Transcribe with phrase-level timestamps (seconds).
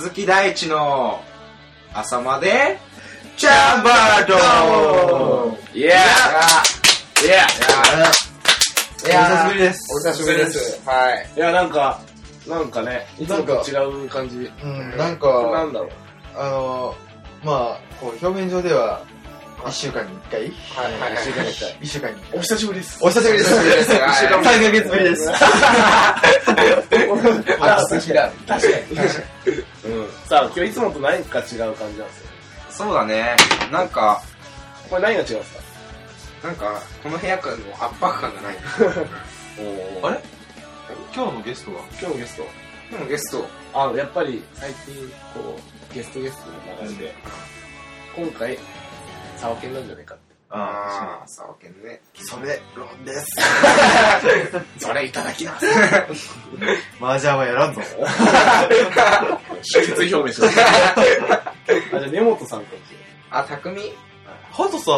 [0.00, 1.20] 鈴木大地の
[1.92, 2.78] 朝まで
[3.36, 5.90] チャンバードイエー
[7.22, 9.92] イエーいやお久しぶりです。
[9.92, 10.88] お久しぶりです。
[10.88, 11.30] はい。
[11.36, 12.00] いや、なんか、
[12.48, 14.36] なんかね、いつもと違う感じ。
[14.36, 15.90] うん、なんなか、んだろう。
[16.34, 16.94] あの、
[17.44, 19.02] まあ、こう、表面上では、
[19.68, 20.46] 一週間に一回は
[20.88, 21.24] いはいはい
[21.82, 22.16] 一週間に。
[22.32, 22.98] お久しぶりです。
[23.02, 23.54] お久しぶりです。
[23.54, 25.30] お久しぶりですはい3ヶ月ぶりです。
[27.60, 28.32] あ好きだ。
[28.46, 29.69] 確かに。
[29.90, 30.08] うん。
[30.28, 31.44] さあ、今日いつもと何か違う
[31.74, 32.30] 感じなんですよ。
[32.70, 33.36] そうだね。
[33.72, 34.22] なんか、
[34.88, 35.54] これ何が違うんです
[36.42, 36.48] か？
[36.48, 38.56] なんか、この部屋からの圧迫感がない。
[40.02, 40.20] おあれ？
[41.14, 41.80] 今日のゲストは？
[41.90, 42.46] 今日のゲスト？
[42.90, 44.94] でもゲスト、あ、やっぱり最近、
[45.34, 45.56] こ
[45.90, 47.14] う、ゲストゲストの流れで、
[48.16, 48.58] 今回、
[49.36, 50.29] サワケンなんじゃないかって。
[50.52, 52.00] ああ、さわけんね。
[52.14, 53.26] それ、論です。
[54.84, 55.66] それいただきます。
[57.00, 57.80] 麻雀はやらんぞ。
[59.62, 60.62] 決意表明しました。
[60.66, 62.96] あ、じゃあ根本さんかもし
[63.30, 63.94] あ、匠？
[64.50, 64.90] ハトさ、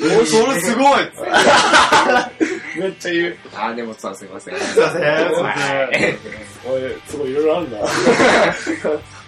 [0.00, 2.32] おい、それすごいれない。
[2.78, 3.36] めっちゃ言う。
[3.56, 4.58] あ、でもさんすいません。
[4.60, 5.02] すいません。
[6.64, 7.78] おい、すごいいろいろあるんだ。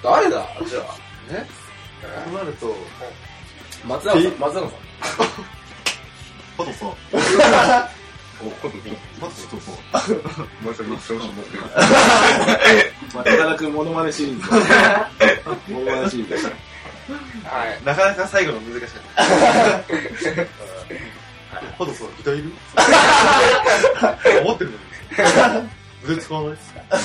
[0.04, 0.46] 誰だ？
[0.64, 1.08] じゃあ。
[2.02, 2.74] となると、
[3.86, 4.62] 松永さん、松永さん。
[6.56, 6.86] ハトさ、
[8.40, 8.78] お、今度、
[9.20, 9.70] ハトさ、
[10.62, 11.62] もうちょっと調子持ってる。
[13.14, 14.48] まあ、高田君モノマネシリーズ。
[15.72, 16.46] モノマネシリーズ。
[16.46, 16.52] は
[17.64, 17.80] い。
[17.84, 19.24] なかなか最後の難しかった。
[19.24, 19.30] ハ
[21.78, 22.52] トさ、人いる？
[24.44, 24.76] 思ってるの
[25.62, 25.68] に。
[26.04, 26.74] 腕使わないです。
[26.90, 26.96] あ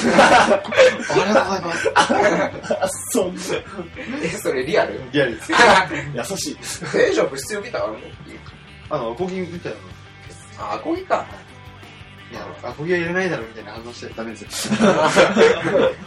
[0.54, 3.10] りがとうございます。
[3.12, 3.42] そんな。
[4.24, 5.02] え、それリアル？
[5.12, 5.52] リアルです。
[6.14, 6.58] 優しい。
[6.98, 7.98] え、じゃあ物質呼びたらもう
[8.90, 9.78] あの、アコギみたいな
[10.64, 10.74] の。
[10.74, 11.26] あ、こぎか。
[12.32, 14.80] いや、アコギはいらないだろみたいな反応しちゃダメですよ。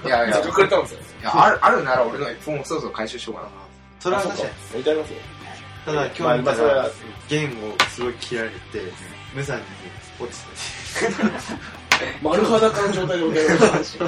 [0.04, 0.98] い やいや、いくれたんですよ。
[1.22, 3.48] やある、あるなら俺のフォンそろそろ回収しようかな。
[3.98, 4.50] それは確かに。
[4.70, 5.16] 置いてありますよ。
[5.86, 6.90] ただ今日見たらまあそれは、
[7.28, 8.56] 弦をすごい切られて、
[9.34, 9.64] 無残に
[10.20, 10.38] 落ち
[12.22, 13.98] 丸裸の状態で置いてあります。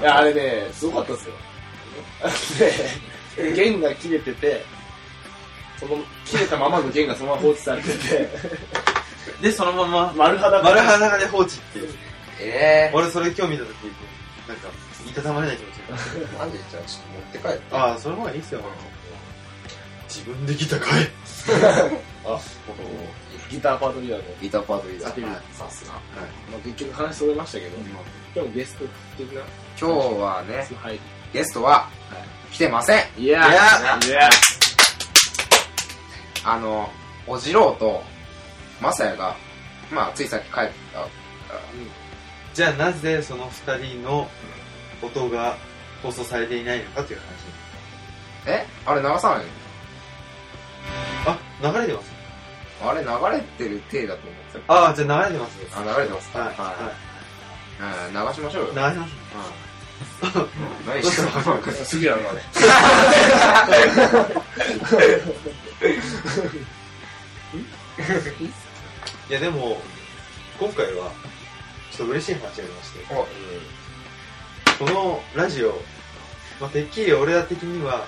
[0.00, 1.34] いや、あれね、すごかったですよ。
[3.36, 4.64] で、弦が切れてて、
[5.78, 8.28] その切れたままの弦がそのまま放置されてて、て。
[9.42, 11.88] で、そのまま、丸裸丸裸で放置っていう。
[12.40, 13.84] え俺それ今日見たとき、
[14.48, 14.68] なんか、
[15.06, 15.96] いたたまれない気持ちが。
[15.96, 17.76] ー、なんでじゃあちょっと持って帰って。
[17.76, 18.60] ああ、その方がいいっすよ。
[20.08, 22.04] 自分でギター買え。
[22.26, 22.40] あ、
[23.50, 25.40] ギターパートリーダーの、ギターパートリーダー。
[25.52, 25.92] さすが。
[25.92, 26.00] ま
[26.56, 27.76] あ、結局話それましたけど、
[28.34, 28.84] でもゲスト
[29.16, 29.42] 的な、
[29.78, 30.98] 今日はね、はい。
[31.32, 31.88] ゲストは
[32.52, 32.98] 来てません。
[33.18, 34.30] いやいやいや
[36.44, 36.90] あの、
[37.26, 38.02] おじろうと、
[38.80, 39.36] まさやが、
[39.90, 40.68] まあ、ついさっき帰ったか
[41.00, 41.08] ら、
[42.54, 44.28] じゃあなぜその二人の
[45.02, 45.56] 音が
[46.02, 47.24] 放送されていないのかという話。
[48.46, 48.66] え？
[48.84, 49.44] あれ流さない
[51.26, 52.13] あ、流れてますの
[52.90, 55.58] あれ流れてる体だと思ってああ、じゃあ流れてます。
[55.70, 55.80] た。
[55.80, 56.48] あ、流れてますかはい。
[56.54, 56.62] は。
[56.64, 56.74] はい
[57.76, 58.72] うん流しましょうよ。
[58.72, 58.74] い。
[58.74, 59.14] 流れてます。
[59.34, 59.64] うん。
[60.86, 61.32] 何してんの
[61.84, 62.42] 杉浦のね。
[69.28, 69.80] いやでも、
[70.58, 71.10] 今回は、
[71.90, 73.26] ちょっと嬉しい話がありまして、お
[74.84, 75.70] このラジオ、
[76.60, 78.04] まあ、てっきり俺ら的には、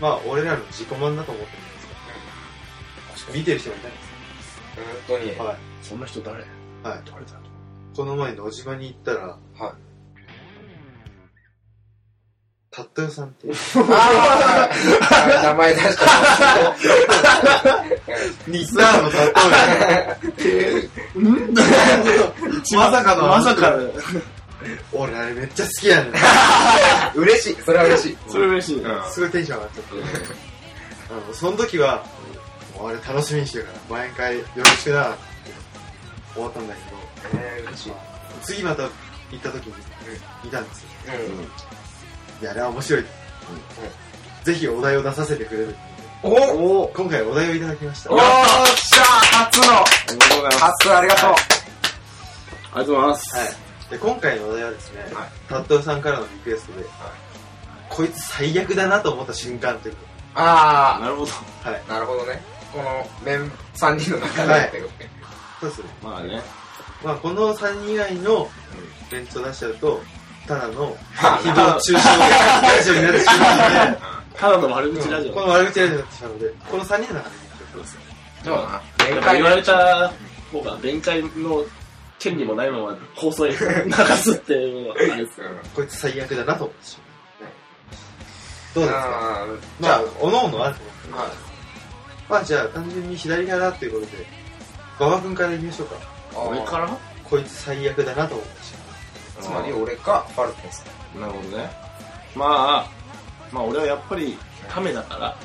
[0.00, 1.73] まあ、俺らの自己満だと思ってるんですよ。
[3.32, 3.96] 見てる人もいたんで
[5.08, 5.40] 本当にす。。
[5.40, 5.56] はい。
[5.82, 6.38] そんな人誰？
[6.38, 6.46] はい。
[6.82, 7.54] 誰だと
[7.96, 9.36] この前野島に行ったら、は
[9.70, 9.72] い。
[12.70, 13.54] タットヨさんっていう、
[13.92, 16.06] ああ名前出した。
[18.48, 19.40] リスナーのタット
[22.74, 23.88] ヨまさかの、まさかの。
[24.92, 26.12] 俺あれめっちゃ好きやねん。
[27.14, 27.62] 嬉しい。
[27.62, 28.18] それは嬉しい。
[28.28, 28.82] それ嬉しい。
[28.82, 29.92] うんすごいテンション上がっちゃって。
[31.10, 32.04] あの、その時は、
[32.76, 35.18] もうあれ楽しみにしてるから、毎回よろしくなって
[36.36, 37.92] 思ったんだけど、えー、嬉しい。
[38.42, 38.88] 次また行
[39.36, 39.74] った時に、
[40.44, 40.88] いたんですよ。
[41.08, 42.42] うん。
[42.42, 43.04] いや、あれは面白い。
[44.44, 45.74] ぜひお題を出させてくれる。
[46.22, 48.12] おおお今回お題をいただきました。
[48.12, 48.24] おーっ
[48.76, 49.04] しゃ
[49.44, 50.88] 初のありがとうございます。
[50.88, 51.30] 初ありがとう。
[51.30, 53.36] ありがとうございます。
[53.36, 53.48] はい。
[53.90, 56.86] で、今回のお題はですね、はいタットヨさんからのリクエストで、
[57.90, 59.98] こいつ最悪だなと思った瞬間というこ
[60.34, 61.30] あなるほど。
[61.30, 61.70] と。
[61.70, 61.82] はい。
[61.88, 62.42] あ、なるほどね。
[62.74, 64.70] この面3人の中ではい。
[65.60, 65.88] そうですね。
[66.02, 66.42] まあね。
[67.04, 68.48] まあ、この3人以外の
[69.12, 70.00] メンツを出しちゃうと、
[70.48, 73.98] ただのまあ誹謗中傷ラジオになってしまうので、
[74.34, 75.32] ただの悪口ラジオ。
[75.32, 77.36] この悪口ラジオになってしまうので、この3人の中で
[78.44, 79.06] そうだな。
[79.14, 80.12] やっぱ言われた
[80.52, 81.64] 方が、弁解の
[82.18, 83.58] 権利もないまま放送に流
[84.16, 85.46] すっていうのはあれですよ。
[85.74, 87.04] こいつ最悪だなと思った瞬間。
[88.74, 89.00] どうですか？
[89.04, 91.53] あーまあ、おのおのあると思うはい
[92.28, 94.26] まあじゃあ単純に左派だっていうことで、
[94.98, 95.96] 馬場君から言いましょうか。
[96.48, 96.88] 俺から？
[97.24, 98.62] こいつ最悪だなと思った。
[98.62, 98.78] 瞬
[99.42, 100.82] つまり俺かファルコンさ
[101.16, 101.20] ん。
[101.20, 101.70] なるほどね。
[102.34, 102.86] まあ、
[103.52, 104.36] まあ俺はやっぱり
[104.68, 105.36] ためだから、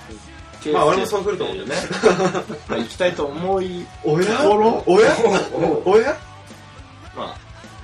[0.73, 1.75] まあ俺もそう来ると思うよね。
[2.67, 4.11] まあ行きたいと思い、間。
[4.11, 4.37] おや？
[4.37, 5.15] ところおや？
[5.85, 6.17] おや？
[7.15, 7.35] まあ、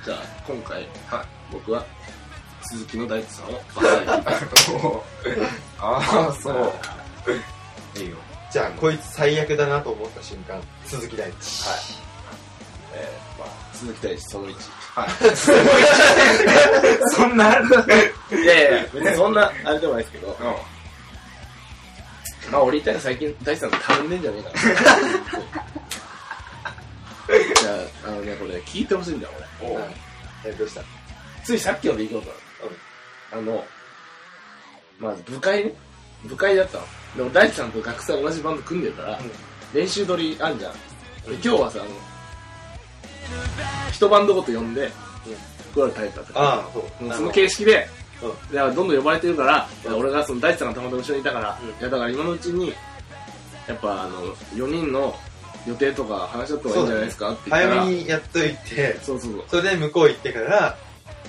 [0.04, 0.76] じゃあ今回、
[1.08, 1.26] はい。
[1.52, 1.84] 僕は
[2.62, 3.62] 鈴木の大地さんを。
[3.74, 4.22] バカに
[5.78, 6.72] ああそう。
[8.00, 8.16] いいよ
[8.56, 11.64] じゃあ、こいつ最悪だなと思った瞬間、鈴木大地。
[12.94, 14.54] えーまあ、鈴木大地その1。
[14.94, 15.10] はい
[17.14, 17.50] そんない
[18.46, 20.34] やいや、別にそんな、あれでもないですけど、
[22.50, 24.58] まあ俺言ったら最近大地さんとたるんでんじゃねえかな。
[27.60, 27.72] じゃ
[28.06, 29.74] あ、あのね、これ聞いてほしいんだよ、俺。
[29.74, 29.94] はい
[30.46, 30.80] え、どうした？
[31.44, 32.38] ついさっきの出来事なの。
[33.32, 33.66] あの、
[34.98, 35.74] まず部会ね。
[36.24, 36.84] 部会だったの。
[37.16, 39.30] でも大地さんと学生同じバンド組んでるから、うん。
[39.72, 40.72] 練習撮りあんじゃん。
[40.72, 40.78] で
[41.32, 41.90] 今日はさ、あの、
[43.90, 44.90] 一バンドごと呼んで、
[45.74, 46.40] 配るタイプだったか。
[46.40, 46.54] らあ
[47.10, 47.88] あ、その形式で、
[48.22, 48.54] うん。
[48.54, 51.68] いやどんどん呼ばれてるから、いや俺がその大地さんがたまたま後ろにいたから、うん。
[51.68, 52.74] いやだから今のうちに、
[53.66, 55.14] やっぱあの、4人の
[55.66, 59.44] 予定とか話し合った方がいいんじゃないですかって言ったら、早めにやっといて、そうそうそう。
[59.48, 60.76] それで向こう行ってから、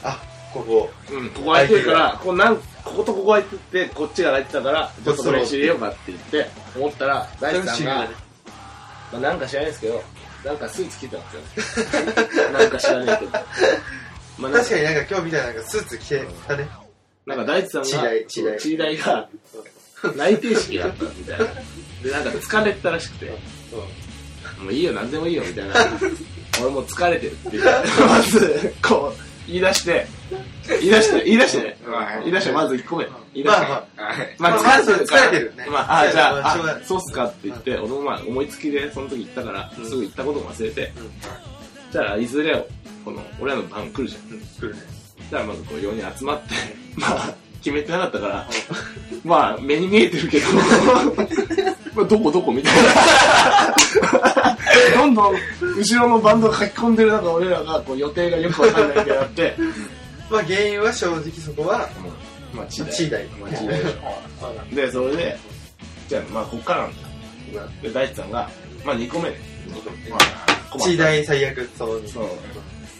[0.04, 0.22] あ、
[0.54, 8.10] ここ、うん、ここ空いてるから、こうなんこことここ空いてて、こっちが空いてたから、ちょっとこれ練習入れようかって言って、思ったら、大地さんが
[9.12, 10.04] まあ、なんか知らないですけど、
[10.46, 12.52] なんかスーツ着てたんですよ。
[12.52, 13.32] なんか知らないけど。
[14.38, 16.70] まあ、なんか確かになんか今日みたいななんかスーツ着てたね。
[17.26, 19.30] なんか大地さんが、チーダイチーが、
[20.16, 21.46] 内定式だったみたいな。
[22.04, 23.26] で、なんか疲れてたらしくて、
[24.60, 25.76] もういいよ、なんでもいいよ、みたいな。
[26.62, 27.70] 俺もう疲れてるって言って、
[28.02, 30.06] まず、こう、言い出して、
[30.68, 31.78] 言い出して、言い出してね。
[31.86, 33.06] はい言い出して、まず1個目。
[33.06, 33.62] 言い出して。
[33.62, 35.22] まあまはいまあ、まあ疲れてるから。
[35.22, 35.66] 疲れてるね。
[35.70, 39.86] まあ、あ、じゃあ、そうっすかって言って、俺もまあ、思いつきでその時言ったから、うん。
[39.86, 41.92] すぐ言ったことも忘れて、うん。
[41.92, 42.68] じゃあ、いずれ、
[43.06, 44.82] この、俺らの番来るじゃん、来るね。
[45.30, 46.54] じゃあ、まずこう、4人集まって、
[46.98, 48.48] まあ、決めてなかったから、
[49.24, 50.46] まあ、目に見えてるけど、
[51.96, 54.56] まあ、どこどこみたいな。
[54.96, 55.36] どんどん、
[55.78, 59.56] 後ろのバンドが書き込んでる中、俺らが、こう、予定がよくわかんないけどやって、
[60.30, 61.90] まあ原因は正直そこは、
[62.54, 65.38] まあ、チチーダイまあ、チーダイでそれで、
[66.08, 66.96] じゃあ、まあ、こっからなん
[67.54, 67.70] だよ。
[67.82, 68.50] で、大地さんが、
[68.86, 69.38] まあ、2個目ね。
[70.10, 70.18] ま
[70.72, 72.08] あ、チーダイ最悪、そうに。
[72.08, 72.24] そう。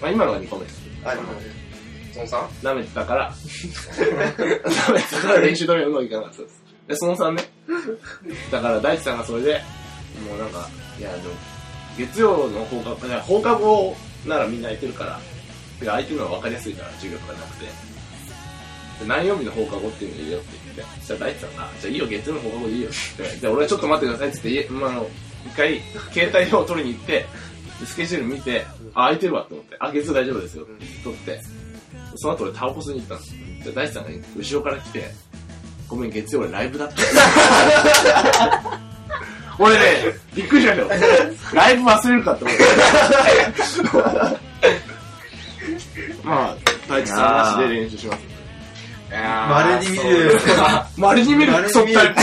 [0.02, 0.82] まあ、今のが2個目です。
[1.04, 1.28] あ、でも
[2.18, 2.48] そのさん？
[2.64, 6.64] 舐めてたから、舐めてたから練習通りうまくいかなかったです。
[6.88, 7.44] で、その3ね？
[8.52, 9.62] だから大地さんがそれで、
[10.28, 10.68] もうなんか、
[11.00, 11.24] いや、でも、
[11.98, 15.20] 月曜の放課後、放課後ならみんな空いてるから、
[15.80, 17.66] てか空いてるのは分かりやすいから、授業とかなくて。
[17.66, 25.10] で何曜日の放課後っていうの入れようって言って、そしたら大地さんが、じゃあいいよ、月曜の放課後でいいよって言って、で、俺はちょっと待ってくださいって言って、まあ、あの、
[25.46, 25.82] 一回、
[26.12, 27.26] 携帯を取りに行って、
[27.80, 28.66] でスケジュール見て、
[28.96, 31.40] あ、空いてるわって思って、あ、月曜大丈夫ですよって取って、
[32.18, 33.40] その後俺タバコ吸いに行ったんですよ。
[33.66, 35.12] で、大地さんが後ろから来て、
[35.88, 36.96] ごめん、月曜俺ライブだった。
[39.60, 41.02] 俺ね、びっくりしましたよ。
[41.54, 42.64] ライブ忘れるかって思って。
[46.24, 46.56] まあ、
[46.88, 48.20] 大地さんなしで練習します。
[49.10, 50.40] いやー稀に見る
[50.98, 52.18] まれに見るクソった稀に見る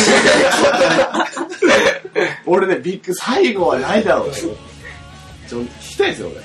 [2.47, 4.35] 俺ね、ビッグ、最後はないだろうね。
[5.49, 6.37] ちょ、聞きたいですよ、俺。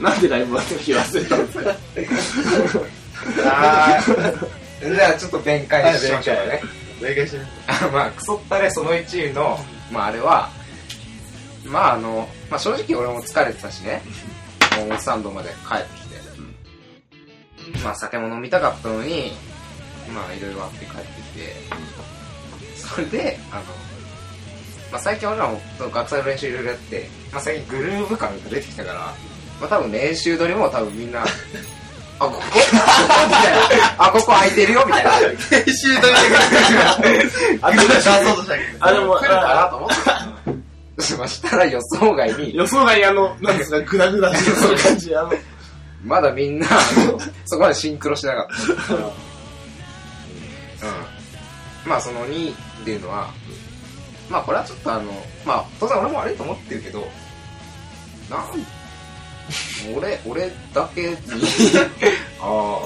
[0.00, 2.84] なんでライブの時忘れたんですか？
[3.44, 6.62] あーじゃあちょっと弁解しましょうかね。
[7.00, 7.42] お願いしま。
[7.86, 9.58] あまあ、クソったれその1位の、
[9.92, 10.48] まああれは、
[11.66, 14.00] まああの、まあ正直俺も疲れてたしね、
[14.88, 19.32] もうスタンドまで帰ってきて、まあ酒も飲みたかったのに、
[20.14, 21.54] まあいろいろあって帰ってきて、
[22.76, 23.62] それで、あの、
[24.92, 29.14] まあ最近俺らも学祭の練習いろいろやって、まあ最近グルーヴ感が出てきたから、
[29.60, 31.26] まあ多分練習取りも多分みんな、あ、
[32.26, 32.36] ここ？
[32.36, 32.58] こ こ
[33.26, 33.94] みたいな。
[33.98, 35.10] あ、ここ空いてるよみたいな。
[35.20, 35.36] 練
[35.66, 36.14] 習という
[37.62, 38.86] あ、か、出そうとしたけど。
[38.86, 41.02] あ、でも、来るかなと思って。
[41.02, 45.32] そしたら予想外に、予想外にあの、なんですか、グダグダしてそういう感じ、あの、
[46.04, 46.66] まだみんな、
[47.46, 48.46] そこまでシンクロしてなかっ
[48.86, 48.94] た。
[48.94, 49.02] うん。
[51.86, 53.30] まあその2っていうのは、
[54.28, 55.04] まあこれはちょっとあの、
[55.46, 57.08] まあ当然俺も悪いと思ってるけど、
[58.28, 58.40] なん、
[59.96, 61.16] 俺、俺だけに、
[62.40, 62.78] あ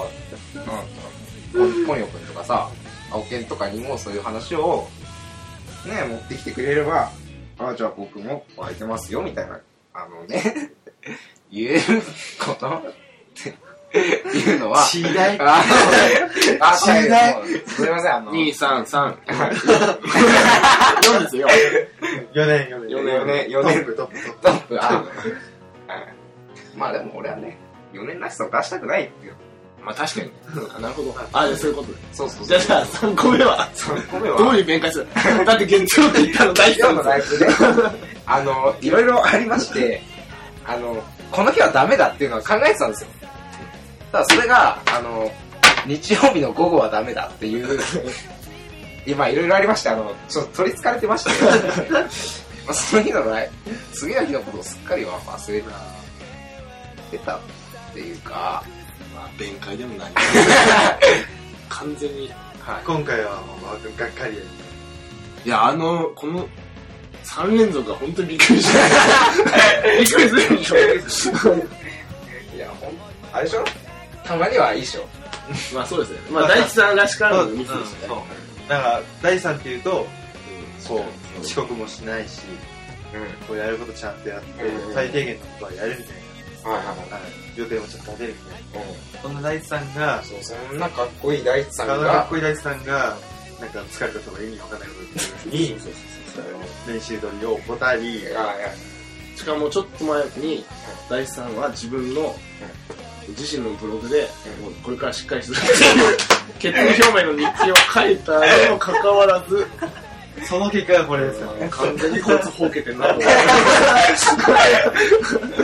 [0.55, 0.73] あ、なんだ
[1.53, 2.69] ポンポンヨ君とかさ、
[3.11, 4.89] 青犬とかにもそういう話を、
[5.87, 7.11] ね、持ってきてくれれば、
[7.59, 9.61] ああ、じゃあ僕も空いてますよ、みたいな、
[9.93, 10.71] あのね、
[11.53, 12.03] 言える
[12.45, 12.83] ことっ
[13.93, 15.63] ていうのは、次第あ、
[16.61, 19.17] あ、知りたいすみません、あの、2、3、3。
[21.05, 21.49] 4ですよ。
[22.33, 22.91] 4年、4年。
[22.91, 24.81] 四年四年四年トップ、トップ、トップ。
[24.81, 24.87] あ、
[25.87, 26.24] は い
[26.77, 27.57] まあでも俺はね、
[27.93, 29.35] 4年らしさを出したくないっていう。
[29.85, 30.31] まあ確かに。
[30.77, 31.15] あなるほど。
[31.33, 31.99] あ、じゃあそういうことで。
[32.13, 35.07] そうそうじゃあ、じゃあ3個目は、3個目は、どういう弁解する？
[35.45, 37.47] だって月曜って言ったの大今日事のライブで、
[38.27, 40.03] あの、いろいろありまして、
[40.67, 43.09] あの、この日はダメだっていうのは考えてたんですよ。
[44.13, 45.31] ただそれが、あの、
[45.87, 47.79] 日曜日の午後はダメだっていう、
[49.07, 51.31] 今いろいろありまして、あの、ちょっと取り憑かれてまして、
[51.93, 55.61] まあその日のライブ、次の日のことをすっかりは忘れ
[57.19, 57.41] てたっ
[57.93, 58.63] ていうか、
[59.15, 60.13] まあ、弁解でもない。
[61.69, 62.29] 完全に。
[62.61, 62.85] はい。
[62.85, 64.43] 今回はもう、まあ、がっかりや
[65.45, 66.49] いや、あの、この、
[67.25, 68.79] 3連続が本当にびっくりした。
[69.99, 70.77] びっくりするでしょ。
[72.55, 72.91] いや、ほん、
[73.33, 73.65] あれでしょ？
[74.25, 75.07] たまにはいいでしょ。
[75.75, 76.19] まあそうですね。
[76.31, 78.09] まあ、大地さんらしからそう、ぬうん、ミスでしたね。
[78.09, 78.69] そう。
[78.69, 80.07] だから、第3っていうと、
[80.89, 82.41] こう、うん遅刻もしないし、
[83.13, 83.47] うん。
[83.47, 86.24] こうやることちゃんとやってう、ん最低限のことはやるみたいはい
[86.65, 87.11] はいはい。
[87.11, 87.17] な。
[87.17, 87.59] はい。
[87.59, 88.89] 予定もちゃんと立てるみたいな。
[88.89, 93.17] うんそんな大地さんが、そう、そんなかっこいい大地さんあのかっが、こいい大地さんが、
[93.59, 96.59] なんか疲れたとか意味わかんないこと言ってるの
[96.93, 98.21] に、練習取りを怠り、
[99.35, 100.65] しかもちょっと前に、
[101.09, 102.37] 大地さんは自分の、
[103.29, 104.29] 自身のブログで、
[104.61, 106.19] もうこれからしっかりするっていう、
[106.59, 109.67] 決意表明の日記を書いたにもかかわらず、
[110.43, 111.69] その結果がこれですよね。
[111.71, 113.29] 完全にこいつほうけてんなと思って。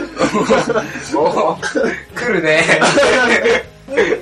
[1.15, 2.63] お ー来るね。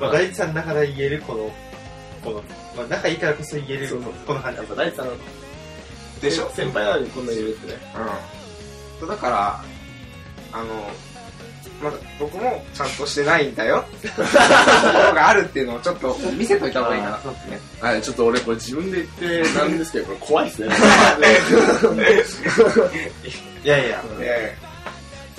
[0.00, 1.50] まあ、大地さんの中で言えるこの、
[2.24, 2.42] この、
[2.76, 4.66] まあ、仲いいからこそ言えるそうそう、この感じやっ。
[4.66, 5.08] ぱ大地さん、
[6.20, 6.50] でしょ？
[6.54, 7.78] 先輩なのにこんな言えるってね。
[9.00, 9.08] うん。
[9.08, 9.60] だから、
[10.52, 10.90] あの、
[11.82, 14.28] まだ僕もちゃんとしてないんだよってところ
[15.14, 17.18] があるっていうのをちょっと見せといた方がいいかな。
[17.20, 17.60] そうですね。
[17.80, 20.74] はい、ちょっと俺これ自分で言ってなんですけど、これ怖いっすね。
[23.64, 24.56] いやいや、え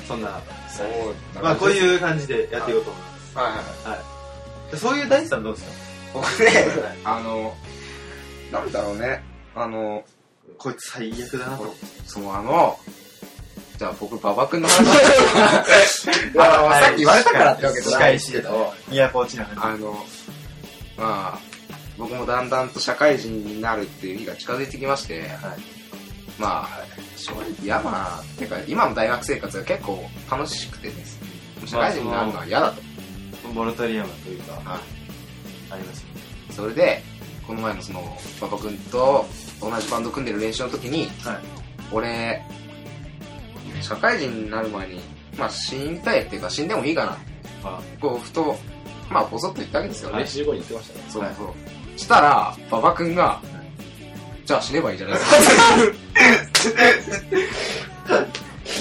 [0.08, 1.43] そんな、えそう。
[1.43, 1.72] まあこうう。
[1.74, 3.03] いう感じでやっていこうと思い
[3.36, 3.53] まはい
[3.89, 4.75] はい。
[4.75, 4.77] す。
[4.81, 5.72] そういう大地さんどうですか？
[6.13, 6.50] 僕ね、
[7.03, 7.55] あの、
[8.51, 9.24] なんだろうね。
[9.55, 10.03] あの、
[10.58, 11.75] こいつ最悪だなと。
[12.08, 12.79] そのあの、
[13.79, 14.89] じゃあ僕、馬場君の話
[16.38, 18.74] あの、さっき言われたからってわけじゃないですけど、
[19.55, 20.05] あの、
[20.98, 21.39] まあ、
[21.98, 25.31] 僕もだんだんと社会人になるっていう日が近づいてきまして、
[26.38, 27.79] まあ、正直嫌
[28.19, 31.17] っていうか、今の大学生活が結構楽しくてです。
[31.65, 32.81] 社会人になるのは嫌だと。
[32.81, 33.53] じ。
[33.53, 34.79] モラトリアムというか、はい
[35.71, 36.09] ありますね。
[36.51, 37.01] それで、
[37.48, 39.25] この前のその、馬場君と
[39.62, 41.39] 同じバンド組んでる練習の時に、はい。
[41.93, 42.43] 俺、
[43.81, 45.01] 社会人になる前に、
[45.38, 47.17] まあ死にたいっていうか死んでもいいかな。
[47.63, 48.57] あこう、ふと、
[49.09, 50.19] まあボソッと言ったわけですよね。
[50.19, 51.05] 練習後に言ってましたね。
[51.09, 52.00] そうそう。
[52.00, 53.41] したら、馬場君が、
[54.45, 56.88] じゃあ死ねばいいじゃないですか。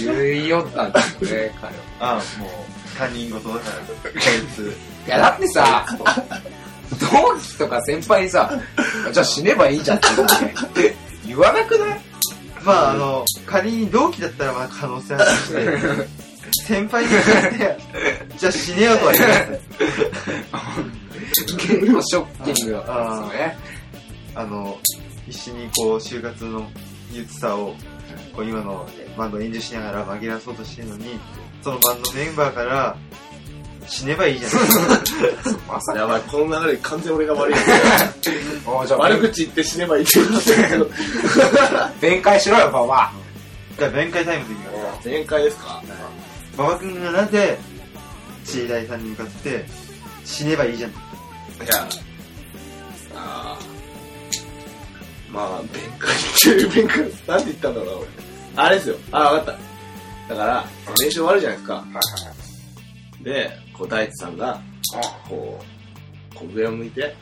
[0.00, 1.83] 言いよったんですよね、彼は。
[2.00, 2.50] あもう、
[2.97, 3.76] 他人事だから、
[4.12, 4.21] こい
[4.55, 4.73] つ。
[5.07, 5.87] いや、だってさ、
[7.00, 8.50] 同期とか先輩にさ、
[9.12, 10.07] じゃあ死ねばいいじゃんって
[11.26, 12.00] 言わなくない？
[12.65, 16.09] まああの、仮に同期だったらまあ可能性あるとして、
[16.67, 17.79] 先輩に言って、
[18.38, 19.61] じゃあ死ねよとは言わない。
[21.59, 23.59] 結構ショッキングだったんですよね。
[24.35, 24.79] あの、
[25.27, 26.71] 一緒にこう、就活の
[27.12, 27.75] 憂鬱さを、
[28.35, 31.19] こう今のバンドを演じしながら紛らわそうとしてるのに、
[31.62, 32.97] そのバンドメンバーから、
[33.88, 34.61] 死ねばいいじゃない
[35.66, 37.54] まさやばい、この流れ完全に俺が悪い。
[38.78, 40.90] か、じゃあ悪口言って死ねばいいって言ってるけど。
[42.00, 43.11] 弁解しろよ、馬場。
[43.78, 45.09] じゃあ弁解タイムでいきます。
[45.09, 45.83] 前回ですか
[46.57, 47.59] 馬場君がなぜ、
[48.45, 49.66] 知り大さんに向かって、
[50.25, 50.90] 死ねばいいじゃん。
[50.90, 50.95] い
[51.66, 51.88] や、
[53.14, 58.07] あーまあ、弁解っていう弁解、なんて言ったんだろうな、俺。
[58.57, 58.97] あれですよ。
[59.12, 59.57] あ、わかっ
[60.28, 60.35] た。
[60.35, 60.64] だから、
[61.00, 61.75] 練習終わるじゃないですか。
[61.75, 62.48] はいはい。
[63.29, 64.59] で、こう、大地さんが、
[65.29, 65.61] こ
[66.33, 67.15] う、こう上を向いて、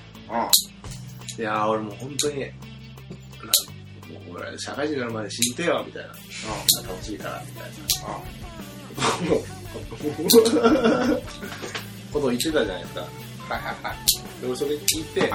[1.39, 2.53] いやー、俺もう本当に、なんも
[4.35, 6.09] う俺、社会人になるまで死んでよ、みたいな。
[6.89, 7.75] 楽しいから、みたいな。
[12.13, 13.01] ことを言ってたじゃないですか。
[13.01, 13.11] はい
[13.51, 13.97] はいはい。
[14.41, 15.21] で、俺それ聞いて。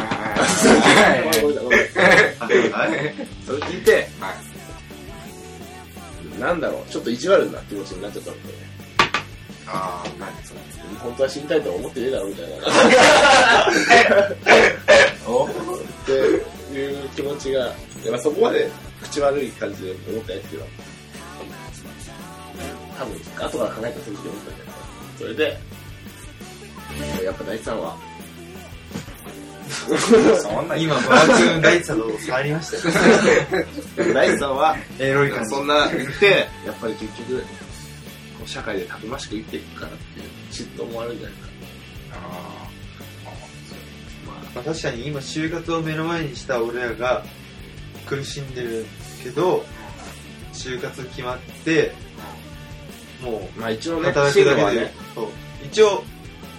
[3.46, 4.32] それ聞いて、は
[6.38, 6.40] い。
[6.40, 8.81] なんだろう、ちょっと意地悪な気持ちになっちゃったんだよね。
[9.68, 10.60] ああ、何それ。
[11.00, 12.56] 本当は死にたいとは思ってねえだろ、みたいな。
[15.28, 15.50] おっ
[16.06, 18.70] ていう気持ちが、いやまあそこまで
[19.02, 20.66] 口悪い感じで思ってないですけど。
[22.98, 23.16] 多分、
[23.48, 24.76] 後から考えた時思ったんじゃない
[25.18, 25.58] それで、
[27.24, 27.98] やっぱ大地さんは、
[30.42, 32.88] そんな今、バーチン大地さんのとこ触りました
[34.08, 34.14] よ。
[34.14, 35.50] 大地さんは、エロい感じ。
[35.50, 37.44] そんな言って、やっぱり結局、
[38.42, 41.54] こう社会でたくましく生きていくからっていう嫉妬もあるんじゃないですか。
[42.16, 42.68] あ。
[44.56, 47.24] まあ、確かに今就活を目の前にした俺らが
[48.08, 48.86] 苦しんでる
[49.24, 49.64] けど、
[50.54, 51.94] 就活決まって、
[53.22, 55.28] もまあ一応うね、働くだけで、はね、そう。
[55.64, 56.04] 一応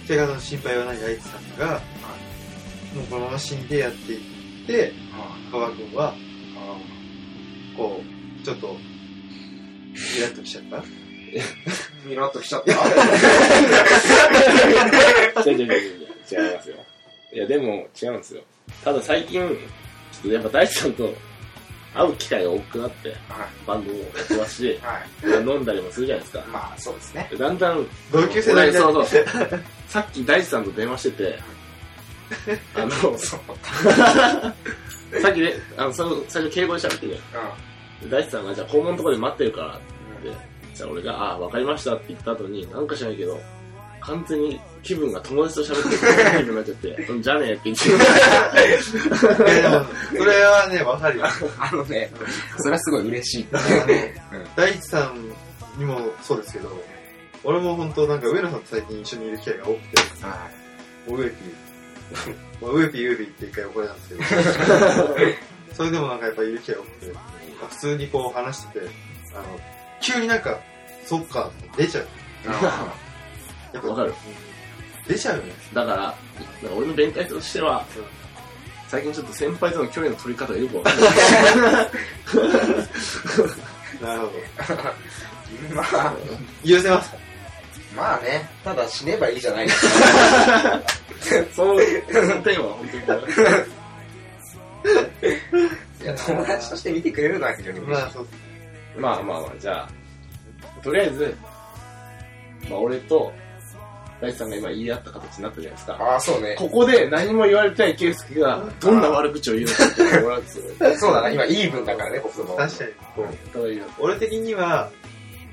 [0.05, 1.81] 生活の心配はない大地さんが、
[2.95, 4.93] もうこのまま死んでやっていって、
[5.51, 6.15] 馬場君は、
[7.75, 8.77] こう、ちょっと、
[10.17, 11.02] イラッときちゃった
[12.05, 12.71] ミラッときちゃった。
[15.49, 16.75] 違う違う違う違う違いますよ。
[17.33, 18.41] いや、でも違うんですよ。
[18.83, 19.41] ただ最近、
[20.11, 21.13] ちょっとやっぱ大地さんと
[21.93, 23.17] 会う機会が多くなって、はい。
[23.65, 25.27] バンドもやってますし、はい。
[25.41, 26.43] 飲んだりもするじゃないですか。
[26.51, 27.29] まあ、そうですね。
[27.37, 28.73] だんだん、同級生だ。
[28.73, 29.25] そうそうそう。
[29.87, 31.39] さっき大地さんと電話してて、
[32.75, 33.39] あの、そう。
[35.21, 37.19] さっきね、あの、その最初敬語で喋ってて、
[38.09, 39.83] 大地さんがじゃあ校門のところで待ってるからって、
[40.73, 43.39] じゃあ俺が、ああ、わかりましたって言った後に、なんか知らないけど、
[44.01, 47.91] 完全に気分が友達と喋ってる気分になっちゃって、う んじゃあねって言って、い
[49.57, 49.85] やでも、
[50.17, 51.25] それはね、わかるよ。
[51.57, 52.11] あのね、
[52.57, 53.47] それはすごい嬉しい。
[54.55, 55.33] 大地さん
[55.77, 56.83] にもそうですけど、
[57.45, 60.49] 俺も本当なんか上野さんと最近一緒にいる機会が多くて、は
[61.07, 65.15] もうウエピー、もうウエピーウエピーって一回怒られたんですけど、
[65.75, 67.13] それでもなんかやっぱいる機会が多くて、
[67.69, 68.87] 普通にこう話してて、
[69.33, 69.59] あの、
[70.03, 70.59] 急になんか、
[71.05, 72.03] そっか、出ちゃう。
[72.45, 72.53] い。
[73.73, 74.13] やっぱわかる。
[75.07, 75.53] 出ちゃうよね。
[75.73, 76.15] だから、なんか
[76.75, 77.85] 俺の弁解としては、
[78.89, 81.11] 最近ちょっと先輩との距離の取り方がよくわかんない。
[84.01, 84.33] なるほど。
[85.73, 86.13] まあ、
[86.67, 87.11] 許せます。
[87.95, 89.87] まあね、ただ死ねばいいじゃないです
[91.55, 91.75] その、
[92.11, 93.23] その点は本当に。
[96.01, 98.01] いや、友達として見てくれるのは非常に嬉しい。
[98.01, 98.27] まあそう。
[98.97, 99.89] まあまあまあ、じゃあ、
[100.83, 101.37] とりあえず、
[102.69, 103.33] まあ俺と、
[104.21, 105.93] 大地さんが今言い合った形になったじゃないですか。
[105.99, 106.55] ああ、そうね。
[106.57, 110.63] ここで何も言われてないケイスケが、どんな悪口を言うのかってもらうんですよ。
[110.97, 112.55] そうだな、今イーブンだからね、僕も。
[112.55, 112.91] 確かに。
[113.15, 113.67] こう
[113.99, 114.89] 俺的には、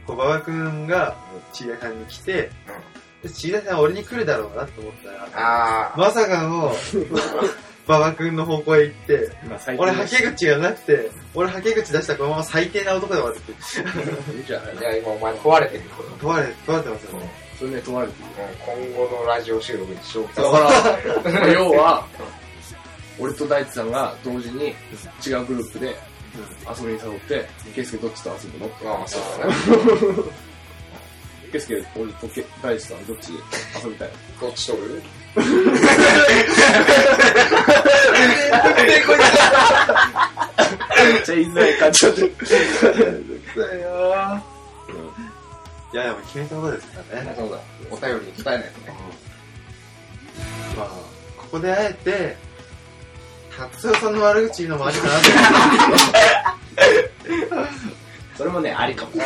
[0.07, 1.16] こう、馬場くんが、
[1.53, 2.51] 千田さんに来て、
[3.23, 6.73] で千田さんは俺に来るだろうなと思ったら、あまさかの、
[7.90, 9.33] 馬場くんの方向へ行って、
[9.76, 15.83] 俺、はけ口がなくて、俺、はけ口出したらこのまま最低な男で終わるっていいじゃないや、今お前壊れてる。
[16.20, 17.31] 問われ、問われてますよね。
[17.59, 18.29] それね、問われてる。
[18.64, 22.07] 今後のラジオ収録にしようだから、 要は、
[23.18, 24.68] 俺と大地さんが同時に
[25.26, 25.96] 違うグループで
[26.68, 28.85] 遊びに誘って、ケイスケどっちと遊ぶのって。
[28.85, 30.31] まあ、そうだね。
[31.50, 33.33] ケイスケ、俺とケ大地さんどっち
[33.85, 35.03] 遊びたいどっち取る
[41.18, 42.07] っちゃ言いづらい感じ
[45.92, 47.35] いや、でも決めたことですからね。
[47.37, 47.59] そうだ。
[47.90, 48.94] お便りに答えないとね。
[50.77, 50.88] まあ、
[51.37, 52.37] ここであえて、
[53.57, 55.25] 達夫さんの悪口言うのもありかなと
[58.38, 59.11] それもね、ありかも。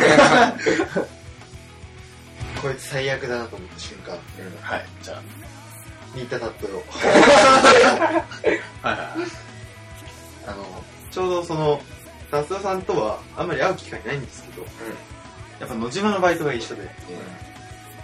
[2.63, 4.19] こいつ最悪だなと思った瞬間、
[4.63, 5.21] はい、じゃ
[6.15, 6.85] 新田タットを。
[6.93, 6.97] あ。
[8.89, 9.09] はいはい。
[10.47, 10.83] あの、
[11.15, 11.81] ちょうどその、
[12.33, 14.67] 達夫さんとはあんまり会う機会ないんですけど、
[15.61, 16.91] やっぱ野島のバイトが一緒で、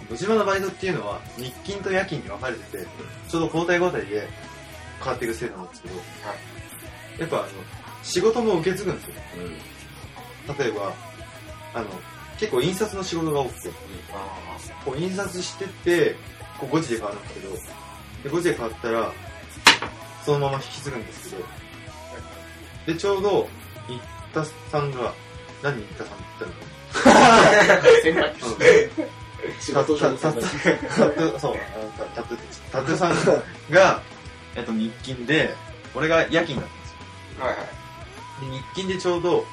[0.09, 2.87] 野島のバイトっていうのは日勤と夜勤に分かれてて、
[3.27, 4.29] ちょうど交代交代で
[4.99, 5.95] 変わっていく制度なんですけど、
[7.19, 7.47] やっぱあの、
[8.01, 9.13] 仕事も受け継ぐんですよ。
[10.57, 10.93] 例えば、
[11.73, 11.87] あの、
[12.39, 13.69] 結構印刷の仕事が多くて、
[14.85, 16.15] こう印刷してって、
[16.57, 17.53] こう5時で変わるんですけど、
[18.23, 19.11] で5時で変わったら、
[20.25, 21.43] そのまま引き継ぐんですけど、
[22.85, 23.47] で、ちょうど、
[23.87, 23.99] 新
[24.33, 25.13] 田さんが、
[25.63, 26.25] 何新田さんって
[28.03, 28.51] 言ったの？
[29.59, 30.41] 仕事上の先輩。
[30.41, 31.55] タトゥー、そう、
[31.97, 32.41] タタトゥー
[32.71, 34.01] タトゥーさんが、
[34.55, 35.55] えっと、日勤で、
[35.95, 36.91] 俺が夜勤だったんです
[37.39, 37.45] よ。
[37.45, 37.65] はいはい。
[37.65, 39.45] で日勤でちょうど、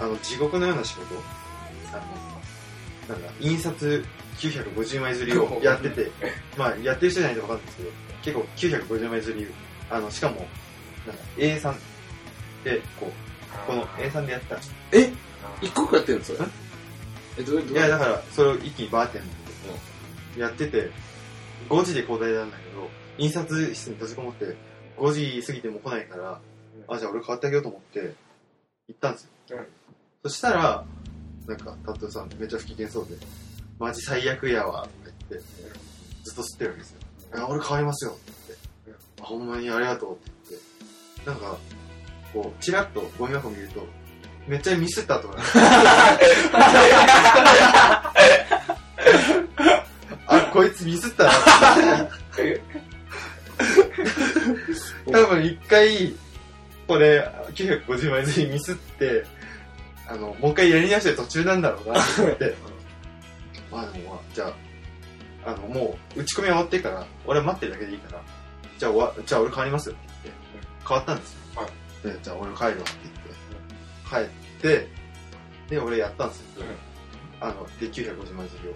[0.00, 1.14] あの、地獄のような仕事、
[1.92, 2.02] あの、
[3.08, 4.04] なんだ、印刷
[4.38, 6.10] 950枚刷りをやってて、
[6.56, 7.78] まあ、やってる人じゃないと分かんないんです
[8.22, 9.46] けど、結構950枚刷り、
[9.90, 10.46] あの、しかも、
[11.06, 11.74] なんだ、A3
[12.68, 13.12] で、こう、
[13.66, 14.56] この A3 でやった。
[14.92, 15.10] え？
[15.62, 16.38] 一個一個やってるのそれ。
[17.38, 19.36] え、どういう、いや、だから、それを一気にバーってやるんだ
[20.34, 20.90] けど、やってて、
[21.68, 24.56] 5時で交代なんだけど、印刷室に閉じこもって、
[24.98, 26.40] 5時過ぎても来ないから、
[26.88, 28.00] あ、じゃあ俺変わってあげようと思って、
[28.88, 29.58] 行ったんですよ。
[29.58, 29.66] うん
[30.20, 30.84] そしたら、
[31.46, 33.14] なんか、タットさんめっちゃ不機嫌そうで、
[33.78, 35.48] マジ最悪やわ、とか言って、
[36.24, 36.98] ずっと吸ってるわけですよ。
[37.48, 38.32] 俺変わりますよ、って
[38.86, 41.56] 言って、あほんまにありがとうって言って、なんか、
[42.32, 43.86] こう、チラッとゴミ箱見ると、
[44.46, 45.36] めっちゃミスった後が
[50.26, 51.32] あ、こいつミスったな。
[55.10, 56.14] 多分一回、
[56.86, 59.24] これ、950枚ずりミスって、
[60.06, 62.54] あの、もう一回やり直して途中なんだろうなって思って。
[63.70, 64.46] まあでもまあ、じゃ
[65.44, 68.22] あ、あの、もう、打ち込み終わってから、俺は待ってるだけでいいから、
[68.78, 70.40] じゃあ、わじゃあ俺帰りますよって言って、
[70.86, 71.38] 変わったんですよ。
[72.04, 72.82] はいで、じゃあ俺帰るわって
[74.10, 74.88] 言って、帰って、
[75.68, 76.64] で、俺やったんですよ。
[77.40, 78.72] あの、で、950枚釣りを。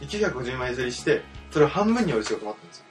[0.00, 2.84] で、950枚釣りして、それを半分に折る仕事もあったんですよ。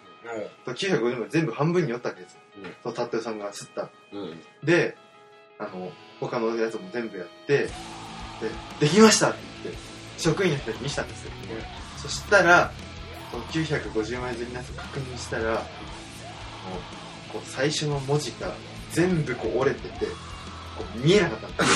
[0.65, 2.39] と950枚全部半分に折ったわけですよ。
[2.57, 3.89] うんそのタットゥーさんが吸った。
[4.13, 4.41] うん。
[4.63, 4.97] で、
[5.59, 7.69] あの、他のやつも全部やって、で、
[8.79, 9.81] できましたって言って、
[10.17, 11.31] 職員の人に見せたんですよ。
[11.97, 12.71] そしたら、
[13.31, 15.61] その950枚釣りのやつを確認したら、もう、
[17.33, 18.53] こう最初の文字が
[18.91, 20.11] 全部こう折れてて、こ
[20.95, 21.67] う見えなかったん。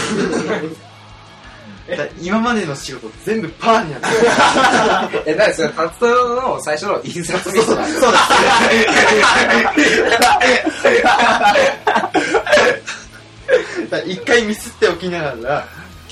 [1.90, 4.14] だから今までの仕事全部パーになってる。
[5.34, 7.76] え、なにそれ、達人の最初の印刷ミスだ。
[7.76, 8.02] そうです。
[13.90, 15.68] だから一回ミスっておきながら、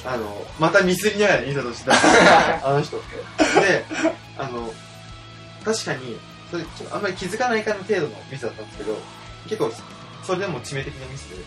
[0.06, 1.94] あの、またミスりながら印刷した、
[2.68, 2.98] あの人。
[2.98, 3.04] で、
[4.38, 4.74] あの、
[5.64, 8.98] 確かに、それちょっとあんまり気づかないかの程度のミスだったんですけど、
[9.48, 9.72] 結構、
[10.30, 11.44] それでも致命的なミスで、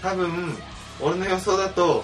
[0.00, 0.56] 多分、
[0.98, 2.02] 俺の予想だと、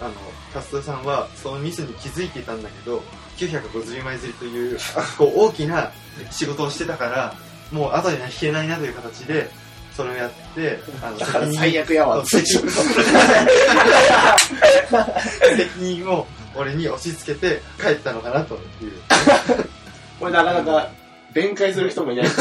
[0.00, 0.14] あの、
[0.54, 3.02] カストさんはそのミスに気づいていたんだけど、
[3.36, 4.78] 950枚釣りという、
[5.18, 5.90] こう大きな
[6.30, 7.34] 仕事をしてたから、
[7.72, 9.50] もう後には引けないなという形で、
[9.96, 12.24] それをやって、あの、責任最悪やわ。
[12.24, 12.60] 責
[15.80, 18.92] 任を俺に押し付けて帰ったのかなという。
[20.20, 20.88] これなかなか
[21.36, 22.26] 弁解する人もいない。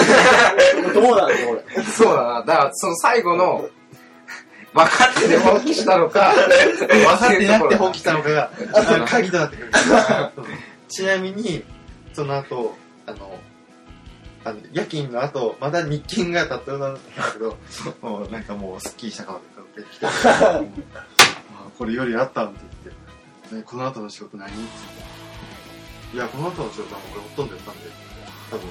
[0.93, 1.83] どうなんだよ、俺。
[1.83, 2.39] そうだな。
[2.39, 3.69] だから、その最後の、
[4.73, 9.71] 分かってて放棄したのか、 分かってなくて放棄したのかが、あの鍵となってくる。
[10.87, 11.65] ちなみに、
[12.13, 13.37] その後、あの、
[14.45, 16.99] あの夜勤の後、まだ日勤がたったようなんだ
[17.33, 17.57] けど、
[18.01, 19.41] もうなんかもうスッキリした顔で
[19.75, 20.61] 帰ってきて、あ
[21.77, 22.95] これよりあったんって言っ
[23.49, 24.69] て、ね、この後の仕事何って言っ
[26.11, 28.04] て、いや、この後の仕事はもう俺ほとんどやったんで、
[28.51, 28.67] 多分、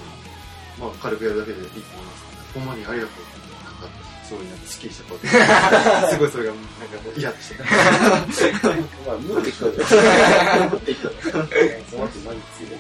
[0.79, 2.25] まあ軽くやるだけでいいと思います。
[2.55, 3.45] ほんまにありがとうって。
[3.65, 7.57] なんか、すごいなんかスッキリした顔で、すごいそれがなんかもうイラッとして。
[9.07, 9.67] まあ、無ってきた。
[9.67, 9.73] よ。
[10.71, 11.09] 無ってきた。
[11.09, 11.15] よ。
[11.91, 12.77] その後何ついて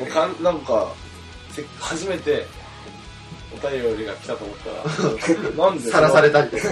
[0.00, 0.92] もうかん、なんか、
[1.50, 2.46] せ初めて、
[3.52, 4.34] お便りが来た。
[4.34, 4.70] と思った。
[5.62, 6.42] ら、なんでさらされた。
[6.42, 6.62] りとか。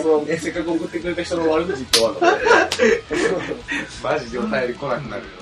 [0.00, 1.22] そのせっかく送ってくれた。
[1.22, 2.20] 人の悪口言って終わるの
[4.02, 5.41] マジでお便り来なくなるよ。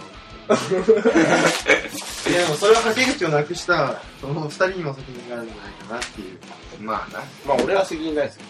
[0.51, 6.39] いやでもそれははけ口をなくした、その二人にも責任があるんじゃないかなっていう。
[6.83, 7.21] まあな。
[7.47, 8.43] まあ、俺は責任ないですよ。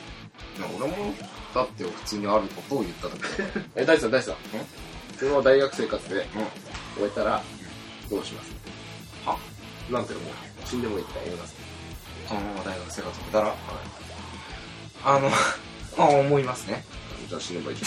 [0.79, 1.15] 俺も、
[1.55, 3.23] だって普通にあることを言っただけ。
[3.83, 4.37] え、大地さん、大地さん。
[5.19, 6.27] その大学生活で
[6.97, 7.43] 終えたら、
[8.09, 8.51] どうします？
[9.27, 9.37] は？
[9.91, 10.19] なんていう？
[10.21, 10.35] のもう、
[10.69, 11.55] 死んでもいいって言います？
[12.29, 13.55] このまま大学生活を送ったら、
[15.05, 15.37] あの、ま
[15.99, 16.85] あ思いますね。
[17.29, 17.79] じゃあ死ねばいい。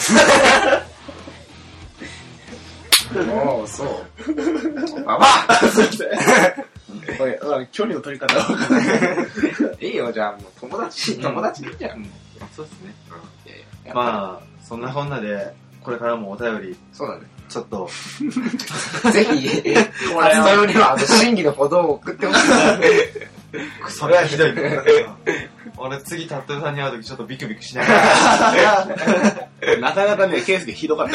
[3.30, 5.04] おお、そう。
[5.04, 7.48] ババアすいませ ん。
[7.48, 9.28] まあ距離の取り方は分かんない。
[9.80, 12.08] いいよ、じゃあもう友達、友達でいいじゃん。
[12.54, 12.94] そうですね。
[13.46, 17.22] いやいやまあ、そんなこんなで、これからもお便り、そうだね。
[17.48, 17.88] ちょっと、
[19.12, 22.40] ぜひ、活動よりは、あの、 審議のほどを送ってほしい。
[23.88, 24.54] それはひどい。
[25.76, 28.86] 俺次タットゥーさんに会うときちょっとビクビクしながら。
[29.80, 31.14] なかなかね、ケースでひどかった。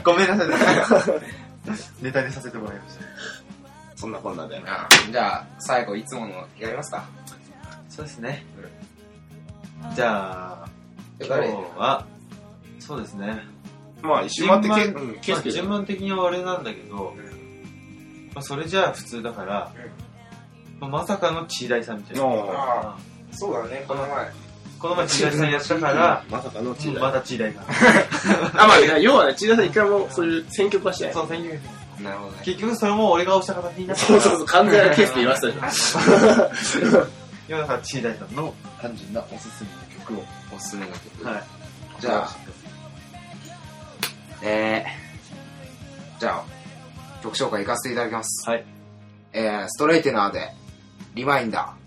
[0.04, 0.48] ごめんなさい。
[2.02, 3.04] ネタにさせてもらいました。
[3.96, 4.60] そんなこんなで。
[4.66, 7.04] あじゃあ、最後、いつものやりますか？
[7.88, 8.44] そうですね。
[9.94, 10.68] じゃあ、
[11.18, 12.06] 今日誰は、
[12.78, 13.44] そうですね。
[14.02, 15.50] まあ、一周回っ順番うん、ケースで。
[15.50, 17.14] 順番的には俺なんだけど、
[18.34, 19.72] まあ、それじゃあ普通だから、
[20.80, 22.22] まあまさかのチーダイさんみたいな。
[22.24, 22.98] あ
[23.32, 24.30] そうだね、この前。
[24.78, 27.64] この前チーダイさんやったから、まさかのチーまダたチーダイさん。
[28.60, 31.14] あ、まあ、要はね、チーダさん一回もそういう選曲はしてない。
[31.14, 31.60] そう、選挙
[32.02, 32.38] なるほどね。
[32.44, 37.06] 結局それも俺が押した形になったそうそうそう、完全なケースで言わせたじゃん。
[37.48, 40.24] いやだからチーダイさんの単純なおすすめの曲を。
[40.56, 41.26] おすすめの曲。
[41.26, 41.42] はい。
[42.00, 42.36] じゃあ、
[44.42, 46.44] えー、じゃあ、
[47.22, 48.48] 曲紹介行かせていただきます。
[48.48, 48.64] はい。
[49.32, 50.50] えー、ストレイテナーで、
[51.14, 51.79] リマインダー。